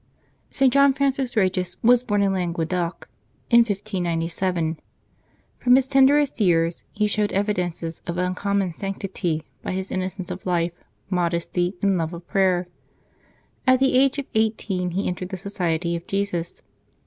[t. 0.49 0.67
John 0.67 0.93
Francis 0.93 1.35
Kegis 1.35 1.77
was 1.83 2.01
born 2.03 2.23
in 2.23 2.33
Languedoc, 2.33 3.07
in 3.51 3.59
1597. 3.59 4.79
From 5.59 5.75
his 5.75 5.87
tenderest 5.87 6.41
years 6.41 6.83
he 6.91 7.05
showed 7.05 7.29
evi 7.29 7.53
dences 7.55 8.01
of 8.09 8.17
uncommon 8.17 8.73
sanctity 8.73 9.43
by 9.61 9.73
his 9.73 9.91
innocence 9.91 10.31
of 10.31 10.43
life, 10.43 10.73
modesty, 11.11 11.75
and 11.83 11.99
love 11.99 12.13
of 12.13 12.27
prayer. 12.27 12.65
At 13.67 13.79
the 13.79 13.95
age 13.95 14.17
of 14.17 14.25
eighteen 14.33 14.89
he 14.89 15.07
entered 15.07 15.29
the 15.29 15.37
Society 15.37 15.95
of 15.95 16.07
Jesus. 16.07 16.63